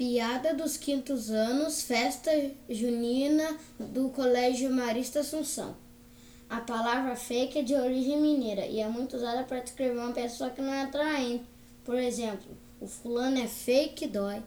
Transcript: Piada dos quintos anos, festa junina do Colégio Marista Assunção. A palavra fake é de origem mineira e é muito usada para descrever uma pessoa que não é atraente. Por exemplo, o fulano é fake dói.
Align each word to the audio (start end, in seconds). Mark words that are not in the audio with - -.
Piada 0.00 0.54
dos 0.54 0.78
quintos 0.78 1.30
anos, 1.30 1.82
festa 1.82 2.30
junina 2.70 3.58
do 3.78 4.08
Colégio 4.08 4.72
Marista 4.72 5.20
Assunção. 5.20 5.76
A 6.48 6.58
palavra 6.58 7.14
fake 7.14 7.58
é 7.58 7.62
de 7.62 7.74
origem 7.74 8.18
mineira 8.18 8.64
e 8.64 8.80
é 8.80 8.88
muito 8.88 9.16
usada 9.16 9.44
para 9.44 9.60
descrever 9.60 9.98
uma 9.98 10.12
pessoa 10.12 10.48
que 10.48 10.62
não 10.62 10.72
é 10.72 10.84
atraente. 10.84 11.44
Por 11.84 11.96
exemplo, 11.96 12.48
o 12.80 12.86
fulano 12.86 13.40
é 13.40 13.46
fake 13.46 14.06
dói. 14.06 14.42